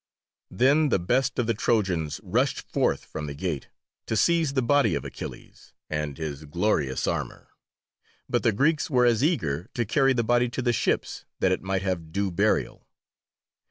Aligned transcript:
Then 0.49 0.89
the 0.89 0.97
best 0.97 1.37
of 1.37 1.45
the 1.45 1.53
Trojans 1.53 2.19
rushed 2.23 2.59
forth 2.61 3.05
from 3.05 3.27
the 3.27 3.35
gate 3.35 3.67
to 4.07 4.17
seize 4.17 4.53
the 4.53 4.63
body 4.63 4.95
of 4.95 5.05
Achilles, 5.05 5.73
and 5.91 6.17
his 6.17 6.45
glorious 6.45 7.05
armour, 7.05 7.49
but 8.27 8.41
the 8.41 8.51
Greeks 8.51 8.89
were 8.89 9.05
as 9.05 9.23
eager 9.23 9.69
to 9.75 9.85
carry 9.85 10.13
the 10.13 10.23
body 10.23 10.49
to 10.49 10.63
the 10.63 10.73
ships 10.73 11.25
that 11.39 11.51
it 11.51 11.61
might 11.61 11.83
have 11.83 12.11
due 12.11 12.31
burial. 12.31 12.87